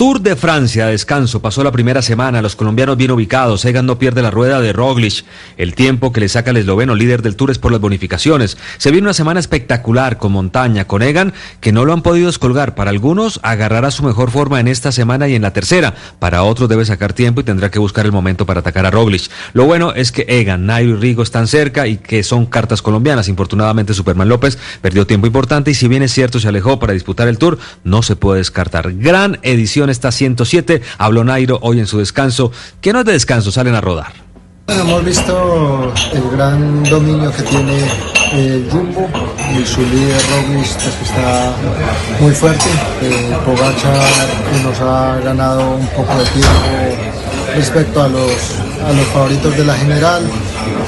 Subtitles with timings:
[0.00, 4.22] Tour de Francia, descanso, pasó la primera semana, los colombianos bien ubicados, Egan no pierde
[4.22, 5.26] la rueda de Roglic,
[5.58, 8.56] el tiempo que le saca el esloveno líder del Tour es por las bonificaciones.
[8.78, 12.74] Se viene una semana espectacular con montaña, con Egan, que no lo han podido descolgar,
[12.74, 16.70] para algunos agarrará su mejor forma en esta semana y en la tercera, para otros
[16.70, 19.30] debe sacar tiempo y tendrá que buscar el momento para atacar a Roglic.
[19.52, 23.28] Lo bueno es que Egan, Nairo y Rigo están cerca y que son cartas colombianas,
[23.28, 27.28] infortunadamente Superman López perdió tiempo importante y si bien es cierto se alejó para disputar
[27.28, 28.94] el Tour, no se puede descartar.
[28.94, 30.82] Gran edición esta 107.
[30.98, 34.12] Habló Nairo hoy en su descanso, que no es de descanso, salen a rodar.
[34.68, 37.76] Hemos visto el gran dominio que tiene
[38.32, 39.08] eh, Jumbo
[39.58, 41.52] y su líder Roglic pues, que está
[42.20, 42.70] muy fuerte.
[43.02, 46.50] Eh, Pogacar nos ha ganado un poco de tiempo
[47.56, 48.30] respecto a los,
[48.86, 50.22] a los favoritos de la general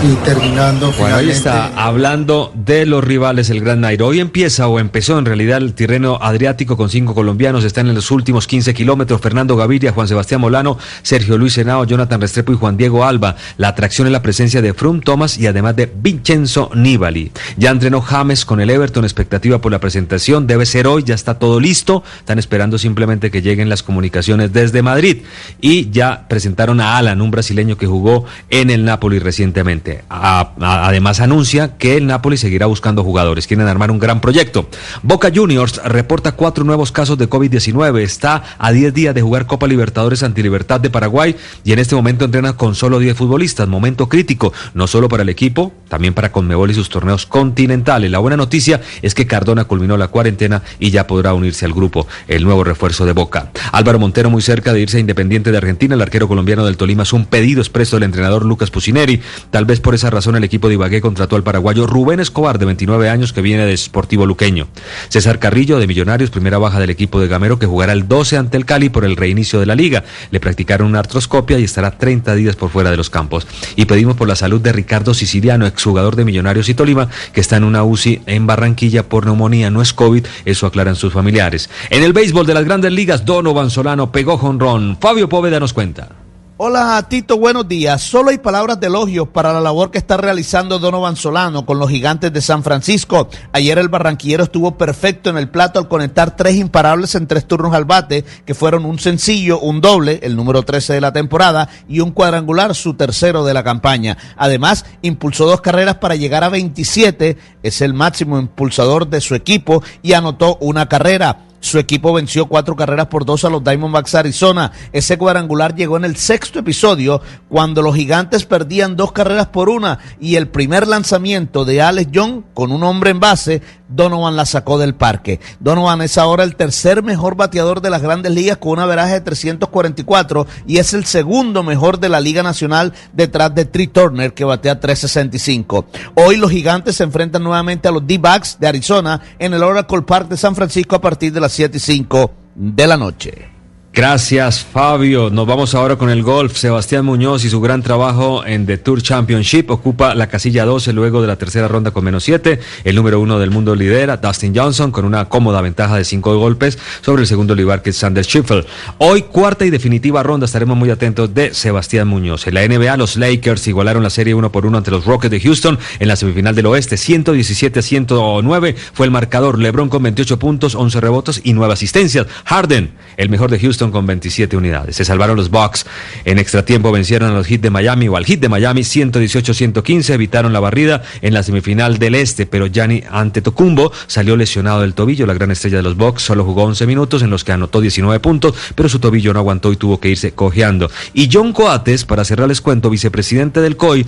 [0.00, 4.06] y terminando bueno, ahí está hablando de los rivales el Gran Nairo.
[4.06, 7.64] Hoy empieza o empezó en realidad el terreno adriático con cinco colombianos.
[7.64, 9.20] Están en los últimos 15 kilómetros.
[9.20, 13.34] Fernando Gaviria, Juan Sebastián Molano, Sergio Luis Senao, Jonathan Restrepo y Juan Diego Alba.
[13.56, 17.32] La atracción es la presencia de Frum Thomas y además de Vincenzo Nibali.
[17.56, 20.46] Ya entrenó James con el Everton, expectativa por la presentación.
[20.46, 22.04] Debe ser hoy, ya está todo listo.
[22.18, 25.22] Están esperando simplemente que lleguen las comunicaciones desde Madrid.
[25.60, 29.18] Y ya presentaron a Alan, un brasileño que jugó en el Napoli
[29.60, 33.46] además anuncia que el Napoli seguirá buscando jugadores.
[33.46, 34.68] Quieren armar un gran proyecto.
[35.02, 38.00] Boca Juniors reporta cuatro nuevos casos de COVID-19.
[38.00, 41.94] Está a 10 días de jugar Copa Libertadores ante Libertad de Paraguay y en este
[41.94, 43.68] momento entrena con solo 10 futbolistas.
[43.68, 48.10] Momento crítico, no solo para el equipo, también para Conmebol y sus torneos continentales.
[48.10, 52.06] La buena noticia es que Cardona culminó la cuarentena y ya podrá unirse al grupo,
[52.28, 53.50] el nuevo refuerzo de Boca.
[53.72, 55.94] Álvaro Montero muy cerca de irse a Independiente de Argentina.
[55.94, 59.20] El arquero colombiano del Tolima es un pedido expreso del entrenador Lucas Pusineri.
[59.50, 62.66] Tal vez por esa razón el equipo de Ibagué contrató al paraguayo Rubén Escobar de
[62.66, 64.68] 29 años que viene de Sportivo Luqueño.
[65.08, 68.58] César Carrillo de Millonarios, primera baja del equipo de Gamero que jugará el 12 ante
[68.58, 70.04] el Cali por el reinicio de la liga.
[70.30, 73.46] Le practicaron una artroscopia y estará 30 días por fuera de los campos.
[73.74, 77.56] Y pedimos por la salud de Ricardo Siciliano, exjugador de Millonarios y Tolima, que está
[77.56, 79.70] en una UCI en Barranquilla por neumonía.
[79.70, 81.70] No es COVID, eso aclaran sus familiares.
[81.88, 84.98] En el béisbol de las grandes ligas, Donovan Solano pegó jonrón.
[85.00, 86.27] Fabio Póveda nos cuenta.
[86.60, 88.02] Hola Tito, buenos días.
[88.02, 91.88] Solo hay palabras de elogios para la labor que está realizando Donovan Solano con los
[91.88, 93.28] gigantes de San Francisco.
[93.52, 97.74] Ayer el barranquillero estuvo perfecto en el plato al conectar tres imparables en tres turnos
[97.74, 102.00] al bate, que fueron un sencillo, un doble, el número 13 de la temporada, y
[102.00, 104.18] un cuadrangular, su tercero de la campaña.
[104.36, 109.84] Además, impulsó dos carreras para llegar a 27, es el máximo impulsador de su equipo,
[110.02, 111.44] y anotó una carrera.
[111.60, 114.70] Su equipo venció cuatro carreras por dos a los Diamondbacks Arizona.
[114.92, 119.98] Ese cuadrangular llegó en el sexto episodio cuando los gigantes perdían dos carreras por una
[120.20, 124.78] y el primer lanzamiento de Alex Young con un hombre en base, Donovan la sacó
[124.78, 125.40] del parque.
[125.60, 129.20] Donovan es ahora el tercer mejor bateador de las grandes ligas con una veraje de
[129.22, 134.44] 344 y es el segundo mejor de la Liga Nacional detrás de Tree Turner que
[134.44, 135.86] batea 365.
[136.14, 140.28] Hoy los gigantes se enfrentan nuevamente a los D-Backs de Arizona en el Oracle Park
[140.28, 143.57] de San Francisco a partir de las 7 y 5 de la noche.
[143.98, 145.28] Gracias, Fabio.
[145.28, 146.56] Nos vamos ahora con el golf.
[146.56, 151.20] Sebastián Muñoz y su gran trabajo en The Tour Championship ocupa la casilla 12 luego
[151.20, 152.60] de la tercera ronda con menos 7.
[152.84, 156.78] El número uno del mundo lidera, Dustin Johnson, con una cómoda ventaja de 5 golpes
[157.00, 158.66] sobre el segundo lugar que es Sander Schiffel.
[158.98, 162.46] Hoy, cuarta y definitiva ronda, estaremos muy atentos de Sebastián Muñoz.
[162.46, 165.40] En la NBA, los Lakers igualaron la serie uno por uno ante los Rockets de
[165.40, 166.96] Houston en la semifinal del oeste.
[166.96, 169.58] 117 a 109 fue el marcador.
[169.58, 172.28] LeBron con 28 puntos, 11 rebotes y 9 asistencias.
[172.44, 174.96] Harden, el mejor de Houston, con 27 unidades.
[174.96, 175.86] Se salvaron los Bucks.
[176.24, 180.14] En extra tiempo vencieron a los Heat de Miami o al Heat de Miami 118-115.
[180.14, 185.26] Evitaron la barrida en la semifinal del Este, pero Gianni Antetokounmpo salió lesionado del tobillo.
[185.26, 188.20] La gran estrella de los Bucks solo jugó 11 minutos en los que anotó 19
[188.20, 190.90] puntos, pero su tobillo no aguantó y tuvo que irse cojeando.
[191.14, 194.06] Y John Coates, para cerrarles cuento, vicepresidente del COI,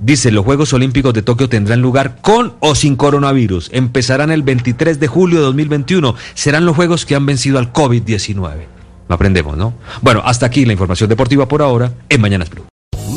[0.00, 3.70] Dice, los Juegos Olímpicos de Tokio tendrán lugar con o sin coronavirus.
[3.72, 6.16] Empezarán el 23 de julio de 2021.
[6.34, 8.73] Serán los Juegos que han vencido al COVID-19.
[9.08, 9.74] Lo aprendemos, ¿no?
[10.02, 12.73] Bueno, hasta aquí la información deportiva por ahora en Mañanas Blue.